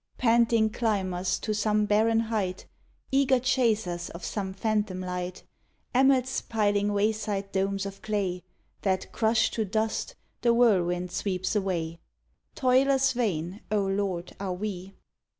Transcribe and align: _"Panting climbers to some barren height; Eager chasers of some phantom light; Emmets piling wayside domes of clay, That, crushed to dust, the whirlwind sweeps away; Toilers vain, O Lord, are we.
_"Panting 0.17 0.71
climbers 0.71 1.37
to 1.37 1.53
some 1.53 1.85
barren 1.85 2.21
height; 2.21 2.65
Eager 3.11 3.37
chasers 3.39 4.09
of 4.09 4.25
some 4.25 4.51
phantom 4.51 4.99
light; 4.99 5.43
Emmets 5.93 6.41
piling 6.41 6.91
wayside 6.91 7.51
domes 7.51 7.85
of 7.85 8.01
clay, 8.01 8.41
That, 8.81 9.11
crushed 9.11 9.53
to 9.53 9.63
dust, 9.63 10.15
the 10.41 10.55
whirlwind 10.55 11.11
sweeps 11.11 11.55
away; 11.55 11.99
Toilers 12.55 13.11
vain, 13.11 13.61
O 13.71 13.85
Lord, 13.85 14.35
are 14.39 14.53
we. 14.55 14.95